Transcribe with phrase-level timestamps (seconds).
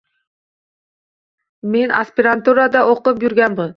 [1.75, 3.69] Men aspiranturada oʻqib yurganman